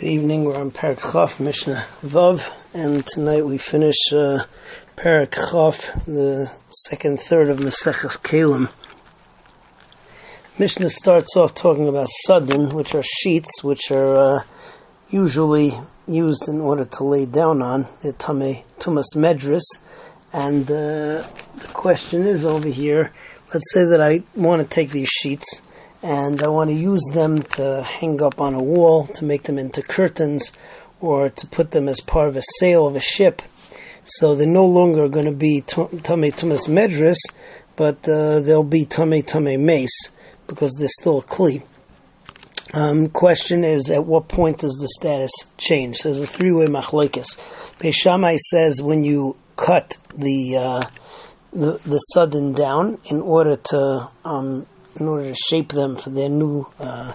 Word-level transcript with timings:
Good 0.00 0.12
evening. 0.12 0.46
We're 0.46 0.58
on 0.58 0.70
Parak 0.70 1.12
Chaf, 1.12 1.38
Mishnah 1.38 1.84
Vav, 2.02 2.50
and 2.72 3.06
tonight 3.06 3.44
we 3.44 3.58
finish 3.58 3.98
uh, 4.10 4.44
Parak 4.96 5.34
Chaf, 5.34 6.06
the 6.06 6.50
second 6.70 7.20
third 7.20 7.50
of 7.50 7.58
Maseches 7.58 8.16
Keilim. 8.22 8.72
Mishnah 10.58 10.88
starts 10.88 11.36
off 11.36 11.52
talking 11.52 11.86
about 11.86 12.08
sadin, 12.24 12.74
which 12.74 12.94
are 12.94 13.02
sheets, 13.02 13.62
which 13.62 13.90
are 13.90 14.16
uh, 14.16 14.42
usually 15.10 15.74
used 16.06 16.48
in 16.48 16.62
order 16.62 16.86
to 16.86 17.04
lay 17.04 17.26
down 17.26 17.60
on 17.60 17.86
the 18.00 18.14
Tame 18.14 18.64
Tumas 18.78 19.14
Medris. 19.14 19.82
And 20.32 20.64
uh, 20.70 21.28
the 21.58 21.70
question 21.74 22.22
is 22.22 22.46
over 22.46 22.68
here. 22.68 23.12
Let's 23.52 23.70
say 23.74 23.84
that 23.84 24.00
I 24.00 24.22
want 24.34 24.62
to 24.62 24.66
take 24.66 24.92
these 24.92 25.10
sheets 25.10 25.60
and 26.02 26.42
I 26.42 26.48
want 26.48 26.70
to 26.70 26.76
use 26.76 27.02
them 27.12 27.42
to 27.42 27.82
hang 27.82 28.22
up 28.22 28.40
on 28.40 28.54
a 28.54 28.62
wall, 28.62 29.06
to 29.06 29.24
make 29.24 29.42
them 29.44 29.58
into 29.58 29.82
curtains, 29.82 30.52
or 31.00 31.30
to 31.30 31.46
put 31.46 31.70
them 31.70 31.88
as 31.88 32.00
part 32.00 32.28
of 32.28 32.36
a 32.36 32.42
sail 32.58 32.86
of 32.86 32.96
a 32.96 33.00
ship. 33.00 33.42
So 34.04 34.34
they're 34.34 34.46
no 34.46 34.66
longer 34.66 35.08
going 35.08 35.26
to 35.26 35.32
be 35.32 35.60
Tame 35.60 35.92
Tumas 36.32 36.68
Medris, 36.68 37.18
but 37.76 38.08
uh, 38.08 38.40
they'll 38.40 38.64
be 38.64 38.84
Tame 38.84 39.22
Tame 39.22 39.64
Mace, 39.64 40.10
because 40.46 40.74
they're 40.78 40.88
still 40.88 41.18
a 41.18 41.22
Kli. 41.22 41.62
Um, 42.72 43.08
question 43.08 43.64
is, 43.64 43.90
at 43.90 44.06
what 44.06 44.28
point 44.28 44.58
does 44.58 44.74
the 44.74 44.88
status 44.88 45.32
change? 45.58 45.96
So 45.96 46.10
there's 46.10 46.22
a 46.22 46.26
three-way 46.26 46.66
machlokes. 46.66 47.36
Beis 47.78 47.94
Shammai 47.94 48.36
says 48.36 48.80
when 48.80 49.02
you 49.02 49.36
cut 49.56 49.96
the, 50.14 50.56
uh, 50.56 50.82
the 51.52 51.80
the 51.84 51.98
sadin 51.98 52.52
down 52.52 52.98
in 53.06 53.20
order 53.20 53.56
to 53.56 54.08
um, 54.24 54.66
in 54.96 55.06
order 55.08 55.24
to 55.24 55.34
shape 55.34 55.70
them 55.70 55.96
for 55.96 56.10
their 56.10 56.28
new 56.28 56.66
uh, 56.78 57.12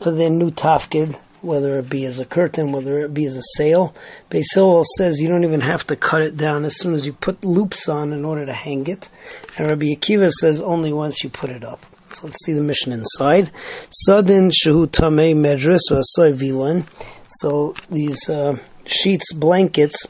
for 0.00 0.10
their 0.10 0.30
new 0.30 0.50
tafkid, 0.50 1.18
whether 1.42 1.78
it 1.78 1.90
be 1.90 2.04
as 2.06 2.18
a 2.18 2.24
curtain, 2.24 2.72
whether 2.72 3.00
it 3.00 3.12
be 3.12 3.26
as 3.26 3.36
a 3.36 3.42
sail. 3.56 3.94
Beis 4.30 4.46
Hillel 4.54 4.84
says 4.96 5.20
you 5.20 5.28
don't 5.28 5.44
even 5.44 5.60
have 5.60 5.86
to 5.88 5.96
cut 5.96 6.22
it 6.22 6.36
down 6.36 6.64
as 6.64 6.78
soon 6.78 6.94
as 6.94 7.06
you 7.06 7.12
put 7.12 7.44
loops 7.44 7.88
on 7.88 8.12
in 8.12 8.24
order 8.24 8.46
to 8.46 8.52
hang 8.52 8.86
it, 8.86 9.08
and 9.56 9.66
Rabbi 9.66 9.86
Akiva 9.86 10.30
says 10.30 10.60
only 10.60 10.92
once 10.92 11.22
you 11.22 11.30
put 11.30 11.50
it 11.50 11.64
up. 11.64 11.84
So 12.12 12.26
let's 12.26 12.44
see 12.44 12.52
the 12.52 12.62
mishnah 12.62 12.94
inside. 12.94 13.52
Sadin 13.90 14.50
shehu 14.50 14.86
tamei 14.86 15.34
medris 15.34 15.82
v'asoy 15.90 16.32
vilon. 16.34 16.84
So 17.28 17.74
these 17.88 18.28
uh, 18.28 18.58
sheets, 18.84 19.32
blankets 19.32 20.06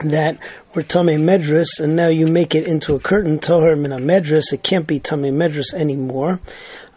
that 0.00 0.38
were 0.74 0.82
Tame 0.82 1.06
Medris, 1.26 1.80
and 1.80 1.96
now 1.96 2.08
you 2.08 2.26
make 2.26 2.54
it 2.54 2.66
into 2.66 2.94
a 2.94 3.00
curtain, 3.00 3.38
Tahar 3.38 3.76
Mina 3.76 3.98
Medris, 3.98 4.52
it 4.52 4.62
can't 4.62 4.86
be 4.86 5.00
Tame 5.00 5.32
Medris 5.32 5.74
anymore. 5.74 6.40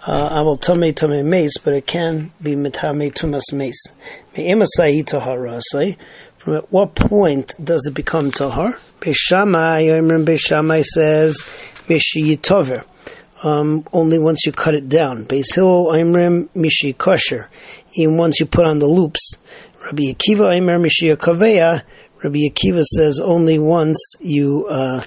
I 0.06 0.42
will 0.42 0.58
Tame 0.58 0.94
Tame 0.94 1.30
Mace, 1.30 1.58
but 1.58 1.74
it 1.74 1.86
can 1.86 2.32
be 2.42 2.56
Mitame 2.56 3.14
Tumas 3.14 3.54
Mace. 3.54 3.94
Me'emasai 4.38 5.04
Taharasai. 5.04 5.98
From 6.38 6.56
at 6.56 6.72
what 6.72 6.96
point 6.96 7.54
does 7.62 7.86
it 7.86 7.94
become 7.94 8.32
Tahar? 8.32 8.72
Beis 9.02 9.16
Shammai, 9.16 9.88
remember 9.88 10.32
Beis 10.32 10.40
Shammai 10.40 10.84
says, 10.84 11.44
Mishiyitover. 11.88 12.86
Um, 13.44 13.86
only 13.94 14.20
once 14.20 14.46
you 14.46 14.52
cut 14.52 14.74
it 14.76 14.90
down. 14.90 15.26
Beis 15.26 15.54
Hillel, 15.54 15.88
Imrim, 15.88 16.50
Mishi 16.56 16.98
Kosher. 16.98 17.50
Even 17.94 18.18
once 18.18 18.40
you 18.40 18.46
put 18.46 18.66
on 18.66 18.80
the 18.80 18.88
loops. 18.88 19.38
Rabbi 19.86 20.04
Akiva, 20.04 20.58
Imrim, 20.58 20.86
Mishi 20.86 21.16
Kaveya, 21.16 21.84
Rabbi 22.22 22.40
Akiva 22.50 22.84
says 22.84 23.22
only 23.24 23.58
once 23.58 23.98
you 24.20 24.68
uh, 24.68 25.04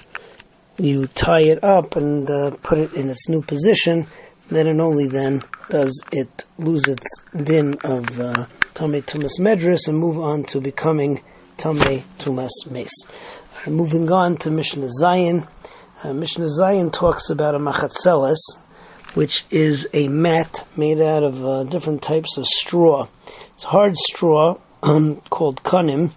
you 0.79 1.05
tie 1.05 1.41
it 1.41 1.63
up 1.63 1.95
and 1.95 2.27
uh, 2.27 2.51
put 2.63 2.79
it 2.79 2.93
in 2.93 3.11
its 3.11 3.29
new 3.29 3.43
position, 3.43 4.07
then 4.49 4.65
and 4.65 4.81
only 4.81 5.07
then 5.07 5.43
does 5.69 6.03
it 6.11 6.45
lose 6.57 6.87
its 6.87 7.07
din 7.43 7.77
of 7.83 8.19
uh, 8.19 8.47
Tumas 8.73 9.39
Medris 9.39 9.87
and 9.87 9.99
move 9.99 10.17
on 10.17 10.43
to 10.45 10.59
becoming 10.59 11.21
Tame 11.57 12.01
Tumas 12.17 12.49
Mace. 12.71 13.05
Uh, 13.67 13.69
moving 13.69 14.11
on 14.11 14.35
to 14.37 14.49
Mishnah 14.49 14.89
Zayin. 14.99 15.47
Uh, 16.03 16.13
Mishnah 16.13 16.47
Zayin 16.59 16.91
talks 16.91 17.29
about 17.29 17.53
a 17.53 17.59
machatzeles, 17.59 18.39
which 19.13 19.45
is 19.51 19.87
a 19.93 20.07
mat 20.07 20.67
made 20.75 20.99
out 20.99 21.21
of 21.21 21.45
uh, 21.45 21.63
different 21.65 22.01
types 22.01 22.37
of 22.37 22.47
straw. 22.47 23.07
It's 23.53 23.65
hard 23.65 23.95
straw 23.97 24.57
um, 24.81 25.17
called 25.29 25.61
kanim 25.61 26.13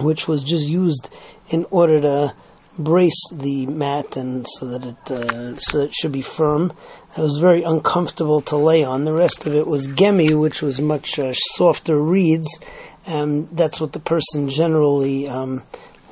which 0.00 0.28
was 0.28 0.42
just 0.42 0.66
used 0.66 1.08
in 1.48 1.66
order 1.70 2.00
to 2.00 2.34
brace 2.78 3.20
the 3.32 3.66
mat 3.66 4.16
and 4.16 4.46
so 4.48 4.66
that 4.66 4.86
it 4.86 5.10
uh, 5.10 5.56
so 5.56 5.80
it 5.80 5.94
should 5.94 6.12
be 6.12 6.22
firm. 6.22 6.72
It 7.16 7.20
was 7.20 7.38
very 7.38 7.62
uncomfortable 7.62 8.40
to 8.42 8.56
lay 8.56 8.84
on. 8.84 9.04
The 9.04 9.12
rest 9.12 9.46
of 9.46 9.54
it 9.54 9.66
was 9.66 9.88
gemi, 9.88 10.38
which 10.38 10.62
was 10.62 10.80
much 10.80 11.18
uh, 11.18 11.32
softer 11.32 12.00
reeds, 12.00 12.60
and 13.06 13.48
that's 13.52 13.80
what 13.80 13.92
the 13.92 14.00
person 14.00 14.48
generally 14.48 15.28
um, 15.28 15.62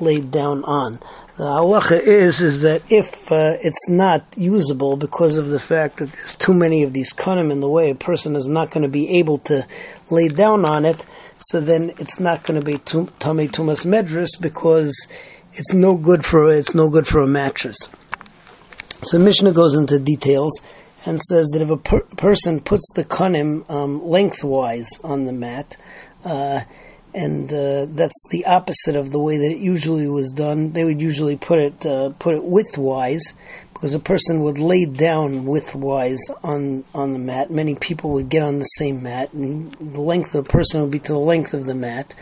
laid 0.00 0.31
down 0.31 0.65
on. 0.65 1.00
The 1.38 1.44
halacha 1.44 2.00
is 2.00 2.41
is 2.41 2.62
that 2.62 2.82
if 2.91 3.31
uh, 3.31 3.59
it's 3.62 3.88
not 3.88 4.25
usable 4.37 4.97
because 4.97 5.37
of 5.37 5.50
the 5.50 5.60
fact 5.60 5.99
that 5.99 6.10
there's 6.10 6.34
too 6.34 6.53
many 6.53 6.82
of 6.82 6.93
these 6.93 7.12
kanim 7.12 7.53
in 7.53 7.60
the 7.60 7.69
way, 7.69 7.91
a 7.91 7.94
person 7.94 8.34
is 8.34 8.49
not 8.49 8.72
going 8.72 8.82
to 8.82 8.88
be 8.88 9.21
able 9.21 9.38
to 9.50 9.65
lay 10.10 10.27
down 10.27 10.65
on 10.65 10.84
it. 10.84 11.06
So 11.38 11.60
then 11.60 11.93
it's 12.00 12.19
not 12.19 12.43
going 12.43 12.59
to 12.59 12.66
be 12.66 12.78
tummy 12.78 13.47
tumas 13.47 13.87
medris 13.87 14.31
because 14.41 15.06
it's 15.53 15.72
no 15.72 15.94
good 15.94 16.25
for 16.25 16.50
it's 16.50 16.75
no 16.75 16.88
good 16.88 17.06
for 17.06 17.21
a 17.21 17.28
mattress. 17.28 17.78
So 19.04 19.21
Mishnah 19.21 19.53
goes 19.53 19.75
into 19.75 20.00
details 20.00 20.60
and 21.06 21.21
says 21.21 21.50
that 21.53 21.62
if 21.62 21.71
a 21.71 21.77
per- 21.77 22.00
person 22.16 22.59
puts 22.59 22.93
the 22.97 23.04
kanim 23.04 23.65
um, 23.71 24.03
lengthwise 24.03 24.91
on 25.04 25.25
the 25.27 25.32
mat. 25.32 25.77
Uh, 26.25 26.62
and 27.14 27.52
uh, 27.52 27.86
that's 27.88 28.22
the 28.30 28.46
opposite 28.46 28.96
of 28.96 29.10
the 29.10 29.19
way 29.19 29.38
that 29.38 29.50
it 29.50 29.58
usually 29.58 30.06
was 30.06 30.30
done. 30.30 30.72
They 30.72 30.84
would 30.84 31.00
usually 31.00 31.36
put 31.36 31.58
it 31.58 31.86
uh, 31.86 32.10
put 32.19 32.34
it 32.34 32.42
widthwise 32.42 33.32
because 33.72 33.94
a 33.94 34.00
person 34.00 34.42
would 34.42 34.58
lay 34.58 34.84
down 34.84 35.44
widthwise 35.44 36.18
on 36.42 36.84
on 36.94 37.12
the 37.12 37.18
mat. 37.18 37.50
Many 37.50 37.74
people 37.74 38.10
would 38.10 38.28
get 38.28 38.42
on 38.42 38.58
the 38.58 38.64
same 38.64 39.02
mat, 39.02 39.32
and 39.32 39.72
the 39.74 40.00
length 40.00 40.34
of 40.34 40.44
the 40.44 40.50
person 40.50 40.82
would 40.82 40.91
be 40.91 40.98
to 40.98 41.12
the 41.12 41.18
length 41.18 41.54
of 41.54 41.66
the 41.66 41.74
mat. 41.74 42.14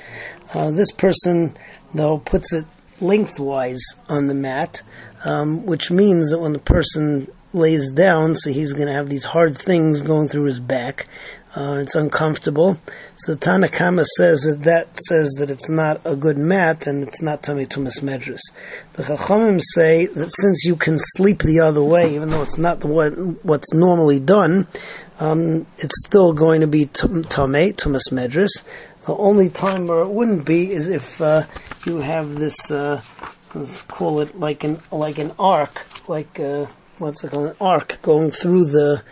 Uh, 0.55 0.71
this 0.71 0.91
person, 0.93 1.57
though, 1.95 2.19
puts 2.19 2.53
it 2.53 2.65
lengthwise 3.01 3.83
on 4.09 4.27
the 4.27 4.35
mat, 4.35 4.83
um, 5.25 5.67
which 5.67 5.91
means 5.91 6.31
that 6.31 6.39
when 6.39 6.53
the 6.53 6.59
person 6.59 7.27
lays 7.53 7.91
down, 7.91 8.35
so 8.35 8.51
he's 8.51 8.73
going 8.73 8.87
to 8.87 8.93
have 8.93 9.09
these 9.09 9.25
hard 9.25 9.57
things 9.57 10.03
going 10.03 10.29
through 10.29 10.45
his 10.45 10.61
back. 10.61 11.09
Uh, 11.57 11.79
it's 11.81 11.95
uncomfortable. 11.95 12.79
So 13.17 13.35
Tanna 13.35 13.69
Kamma 13.69 14.05
says 14.05 14.43
that 14.43 14.65
that 14.65 14.99
says 14.99 15.33
that 15.39 15.49
it's 15.49 15.71
not 15.71 16.03
a 16.05 16.15
good 16.15 16.37
mat 16.37 16.87
and 16.87 17.03
it's 17.03 17.23
not 17.23 17.43
Tami 17.43 17.67
Tumas 17.67 18.03
Medris. 18.03 18.43
The 18.93 19.05
Chachamim 19.05 19.63
say 19.73 20.05
that 20.05 20.31
since 20.37 20.67
you 20.67 20.77
can 20.77 20.99
sleep 20.99 21.39
the 21.39 21.61
other 21.61 21.83
way, 21.83 22.15
even 22.15 22.29
though 22.29 22.43
it's 22.43 22.59
not 22.59 22.81
the 22.81 22.89
what, 22.89 23.13
what's 23.43 23.73
normally 23.73 24.21
done, 24.21 24.67
um, 25.19 25.67
it's 25.79 26.05
still 26.07 26.35
going 26.35 26.61
to 26.61 26.67
be 26.67 26.85
Tame 26.85 27.23
Tumas 27.25 28.13
Medris. 28.13 28.63
The 29.07 29.17
only 29.17 29.49
time 29.49 29.87
where 29.87 30.01
it 30.01 30.11
wouldn't 30.11 30.45
be 30.45 30.73
is 30.73 30.89
if 30.89 31.23
uh, 31.23 31.45
you 31.87 31.99
have 31.99 32.35
this, 32.35 32.71
uh, 32.71 33.01
let's 33.55 33.81
call 33.81 34.21
it 34.21 34.39
like 34.39 34.63
an 34.63 34.83
like 34.93 35.17
an 35.17 35.33
arc, 35.39 35.87
like 36.07 36.39
uh, 36.39 36.67
what's 36.99 37.25
it 37.25 37.31
called, 37.31 37.47
an 37.47 37.57
arc 37.63 38.03
going 38.03 38.31
through 38.31 38.67
the 38.67 39.03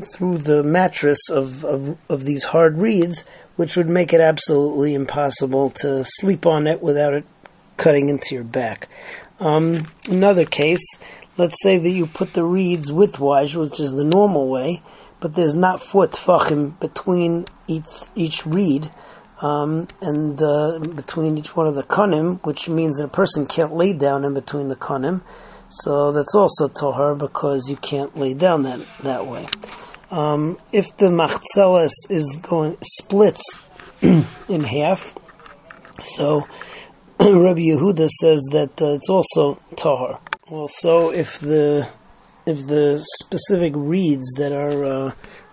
through 0.00 0.38
the 0.38 0.62
mattress 0.62 1.18
of, 1.30 1.64
of, 1.64 1.96
of 2.08 2.24
these 2.24 2.44
hard 2.44 2.78
reeds, 2.78 3.24
which 3.56 3.76
would 3.76 3.88
make 3.88 4.12
it 4.12 4.20
absolutely 4.20 4.94
impossible 4.94 5.70
to 5.70 6.04
sleep 6.04 6.46
on 6.46 6.66
it 6.66 6.82
without 6.82 7.14
it 7.14 7.24
cutting 7.76 8.08
into 8.08 8.34
your 8.34 8.44
back. 8.44 8.88
Um, 9.40 9.88
another 10.08 10.44
case, 10.44 10.84
let's 11.36 11.60
say 11.62 11.78
that 11.78 11.90
you 11.90 12.06
put 12.06 12.32
the 12.32 12.44
reeds 12.44 12.90
widthwise, 12.90 13.54
which 13.54 13.80
is 13.80 13.92
the 13.92 14.04
normal 14.04 14.48
way, 14.48 14.82
but 15.20 15.34
there's 15.34 15.54
not 15.54 15.82
four 15.82 16.06
tfachim 16.06 16.78
between 16.80 17.46
each, 17.66 17.84
each 18.14 18.44
reed, 18.46 18.90
um, 19.42 19.88
and 20.00 20.40
uh, 20.40 20.78
between 20.78 21.38
each 21.38 21.56
one 21.56 21.66
of 21.66 21.74
the 21.74 21.82
kanim, 21.82 22.44
which 22.44 22.68
means 22.68 22.98
that 22.98 23.06
a 23.06 23.08
person 23.08 23.46
can't 23.46 23.74
lay 23.74 23.92
down 23.92 24.24
in 24.24 24.34
between 24.34 24.68
the 24.68 24.76
kanim. 24.76 25.22
So 25.70 26.12
that's 26.12 26.34
also 26.34 26.68
tohar 26.68 27.18
because 27.18 27.68
you 27.68 27.76
can't 27.76 28.16
lay 28.16 28.34
down 28.34 28.62
that 28.62 28.80
that 29.02 29.26
way. 29.26 29.48
Um, 30.10 30.58
if 30.72 30.96
the 30.96 31.06
machzeles 31.06 31.92
is 32.08 32.36
going 32.42 32.76
splits 32.82 33.64
in 34.02 34.64
half, 34.64 35.14
so 36.02 36.46
Rabbi 37.20 37.60
Yehuda 37.60 38.08
says 38.08 38.42
that 38.52 38.80
uh, 38.82 38.94
it's 38.94 39.08
also 39.08 39.60
tahar. 39.76 40.20
Also, 40.48 41.10
if 41.10 41.38
the 41.38 41.88
if 42.46 42.66
the 42.66 43.04
specific 43.22 43.72
reeds 43.76 44.34
that 44.36 44.52
are 44.52 44.84
uh, 44.84 45.12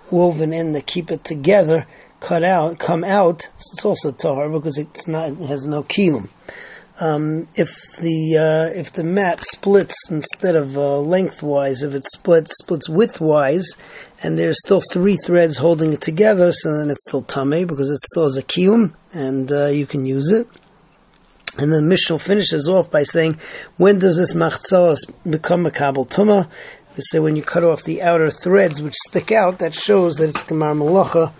woven 0.09 0.53
in 0.53 0.73
that 0.73 0.85
keep 0.85 1.11
it 1.11 1.23
together 1.23 1.87
cut 2.19 2.43
out 2.43 2.77
come 2.79 3.03
out, 3.03 3.47
it's 3.55 3.85
also 3.85 4.11
tahar 4.11 4.49
because 4.49 4.77
it's 4.77 5.07
not 5.07 5.29
it 5.29 5.47
has 5.47 5.65
no 5.65 5.83
kiyum. 5.83 6.29
Um, 7.01 7.47
if 7.55 7.73
the 7.97 8.37
uh, 8.37 8.79
if 8.79 8.93
the 8.93 9.03
mat 9.03 9.41
splits 9.41 9.95
instead 10.11 10.55
of 10.55 10.77
uh, 10.77 10.99
lengthwise, 10.99 11.81
if 11.81 11.95
it 11.95 12.03
splits 12.13 12.51
splits 12.59 12.87
widthwise, 12.87 13.65
and 14.21 14.37
there's 14.37 14.59
still 14.63 14.83
three 14.91 15.17
threads 15.17 15.57
holding 15.57 15.93
it 15.93 16.01
together, 16.01 16.51
so 16.53 16.77
then 16.77 16.91
it's 16.91 17.03
still 17.07 17.23
tame 17.23 17.65
because 17.65 17.89
it 17.89 17.99
still 18.11 18.25
has 18.25 18.37
a 18.37 18.43
kiyum, 18.43 18.93
and 19.13 19.51
uh, 19.51 19.65
you 19.65 19.87
can 19.87 20.05
use 20.05 20.29
it. 20.29 20.47
And 21.57 21.73
then 21.73 21.89
Mishnah 21.89 22.19
finishes 22.19 22.69
off 22.69 22.91
by 22.91 23.03
saying, 23.03 23.37
when 23.75 23.99
does 23.99 24.17
this 24.17 24.33
machzelas 24.33 25.11
become 25.29 25.65
a 25.65 25.71
kabel 25.71 26.05
tuma? 26.05 26.49
We 26.95 27.01
say 27.01 27.19
when 27.19 27.35
you 27.35 27.41
cut 27.41 27.63
off 27.63 27.83
the 27.83 28.01
outer 28.01 28.29
threads 28.29 28.81
which 28.81 28.93
stick 28.93 29.31
out, 29.31 29.59
that 29.59 29.73
shows 29.73 30.15
that 30.15 30.29
it's 30.29 30.43
gemar 30.43 30.77
malacha. 30.77 31.33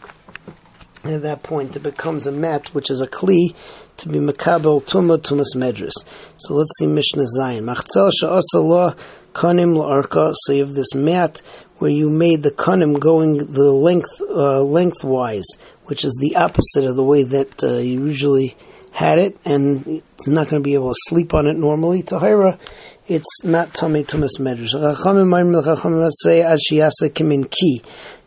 At 1.04 1.24
that 1.24 1.42
point, 1.42 1.76
it 1.76 1.82
becomes 1.82 2.28
a 2.28 2.32
mat, 2.32 2.76
which 2.76 2.92
is 2.92 3.02
a 3.02 3.08
kli, 3.08 3.56
to 3.98 4.10
be 4.10 4.20
makabel 4.20 4.84
tuma 4.84 5.18
tumas 5.18 5.56
medris. 5.56 5.94
So 6.38 6.54
let's 6.54 6.78
see 6.78 6.86
Mishnah 6.86 7.26
Zayin. 7.40 7.64
Machzel 7.64 8.12
sha'asa 8.12 8.96
kanim 9.34 9.76
la'arka. 9.76 10.34
So 10.36 10.54
you 10.54 10.64
have 10.64 10.74
this 10.76 10.94
mat 10.94 11.42
where 11.78 11.90
you 11.90 12.12
made 12.12 12.44
the 12.44 12.52
kanim 12.52 13.00
going 13.00 13.38
the 13.38 13.72
length 13.72 14.22
uh, 14.22 14.62
lengthwise, 14.62 15.48
which 15.86 16.06
is 16.06 16.16
the 16.22 16.36
opposite 16.36 16.86
of 16.86 16.96
the 16.96 17.04
way 17.04 17.24
that 17.24 17.64
uh, 17.64 17.78
you 17.78 18.06
usually 18.06 18.56
had 18.92 19.18
it, 19.18 19.38
and 19.44 20.04
it's 20.16 20.28
not 20.28 20.50
going 20.50 20.62
to 20.62 20.68
be 20.68 20.76
able 20.76 20.90
to 20.90 21.00
sleep 21.08 21.34
on 21.34 21.48
it 21.48 21.56
normally. 21.56 22.04
Tahira, 22.04 22.60
it's 23.08 23.44
not 23.44 23.74
tummy 23.74 24.04
tumas 24.04 24.38
medrash. 24.40 24.76
Chachamim 24.76 26.10
say 26.12 26.42
ashiyasa 26.42 27.10
kimin 27.10 27.50
ki 27.50 27.82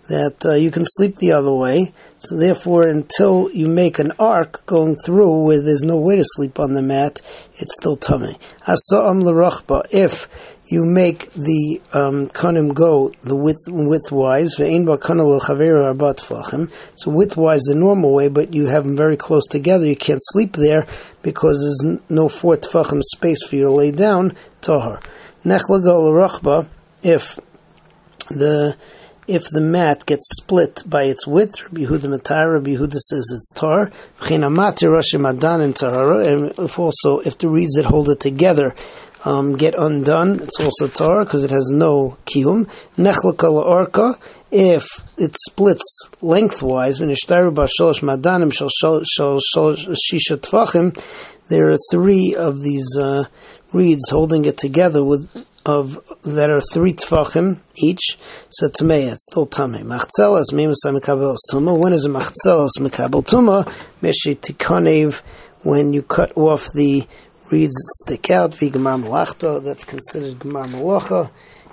that 0.08 0.44
uh, 0.44 0.54
you 0.54 0.70
can 0.70 0.84
sleep 0.84 1.16
the 1.16 1.32
other 1.32 1.52
way. 1.52 1.92
So 2.18 2.36
therefore, 2.36 2.84
until 2.84 3.50
you 3.52 3.68
make 3.68 3.98
an 3.98 4.12
arc 4.18 4.64
going 4.66 4.96
through 4.96 5.44
where 5.44 5.60
there's 5.60 5.82
no 5.82 5.96
way 5.96 6.16
to 6.16 6.24
sleep 6.24 6.58
on 6.58 6.74
the 6.74 6.82
mat, 6.82 7.20
it's 7.54 7.74
still 7.74 7.96
tummy. 7.96 8.38
Asa'am 8.66 9.22
l'rachba. 9.22 9.86
If 9.90 10.28
you 10.66 10.84
make 10.84 11.32
the 11.34 11.80
um, 11.92 12.28
kanim 12.28 12.74
go 12.74 13.10
the 13.22 13.36
width 13.36 13.66
widthwise. 13.66 14.50
So 16.96 17.10
widthwise 17.10 17.60
the 17.66 17.74
normal 17.74 18.14
way, 18.14 18.28
but 18.28 18.54
you 18.54 18.66
have 18.66 18.84
them 18.84 18.96
very 18.96 19.16
close 19.16 19.46
together. 19.46 19.86
You 19.86 19.96
can't 19.96 20.20
sleep 20.22 20.54
there 20.54 20.86
because 21.22 21.60
there's 21.60 22.00
no 22.08 22.28
four 22.28 22.56
tefachim 22.56 23.02
space 23.02 23.46
for 23.46 23.56
you 23.56 23.64
to 23.64 23.70
lay 23.70 23.90
down. 23.90 24.32
Tahar. 24.62 25.00
If 27.02 27.38
the 28.30 28.76
if 29.26 29.48
the 29.50 29.60
mat 29.60 30.06
gets 30.06 30.28
split 30.36 30.82
by 30.86 31.04
its 31.04 31.26
width, 31.26 31.62
Rabbi 31.62 31.82
Yehuda 31.82 32.18
Matar, 32.18 32.52
Rabbi 32.52 32.72
Yehuda 32.72 32.98
says 32.98 33.30
it's 33.34 33.52
tar. 33.52 33.90
And 36.20 36.52
if 36.58 36.78
also 36.78 37.20
if 37.20 37.38
the 37.38 37.48
reeds 37.48 37.74
that 37.74 37.86
hold 37.86 38.10
it 38.10 38.20
together 38.20 38.74
um, 39.24 39.56
get 39.56 39.74
undone, 39.76 40.40
it's 40.40 40.60
also 40.60 40.86
tar 40.86 41.24
because 41.24 41.44
it 41.44 41.50
has 41.50 41.70
no 41.70 42.18
kiyum. 42.26 42.68
Nechlaka 42.96 43.64
orka, 43.64 44.18
if 44.50 44.86
it 45.16 45.36
splits 45.36 46.08
lengthwise, 46.20 47.00
when 47.00 47.08
madanim 47.08 48.52
there 51.48 51.68
are 51.68 51.78
three 51.90 52.34
of 52.34 52.62
these 52.62 52.96
uh, 52.98 53.24
reeds 53.72 54.10
holding 54.10 54.44
it 54.44 54.56
together 54.56 55.04
with 55.04 55.46
of 55.66 55.98
that 56.22 56.50
are 56.50 56.60
three 56.60 56.92
tfachim 56.92 57.60
each. 57.76 58.18
So 58.50 58.68
tamei, 58.68 59.10
it's 59.12 59.26
still 59.30 59.46
tamei. 59.46 59.82
Machzelas 59.82 60.52
mimusay 60.52 60.98
mekabelos 60.98 61.38
tuma. 61.50 61.78
When 61.78 61.92
is 61.92 62.04
a 62.04 62.10
machzelas 62.10 62.78
mekabel 62.78 63.24
tuma? 63.24 63.64
Meshi 64.00 64.36
tikanev. 64.36 65.22
When 65.62 65.92
you 65.92 66.02
cut 66.02 66.36
off 66.36 66.72
the 66.72 67.06
reeds 67.50 67.72
that 67.72 68.02
stick 68.04 68.30
out, 68.30 68.52
v'gemar 68.52 69.02
malachto. 69.02 69.60
That's 69.60 69.84
considered 69.84 70.38
gemar 70.38 70.66
malacha. 70.66 71.30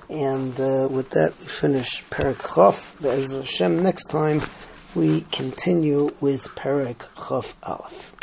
And 0.09 0.59
uh, 0.59 0.87
with 0.89 1.11
that, 1.11 1.39
we 1.39 1.47
finish 1.47 2.03
Perak 2.09 2.37
Chof. 2.37 3.03
As 3.05 3.31
Hashem, 3.31 3.81
next 3.81 4.07
time 4.07 4.41
we 4.93 5.21
continue 5.31 6.11
with 6.19 6.53
Perak 6.55 6.99
Chof 7.15 7.53
Aleph. 7.63 8.13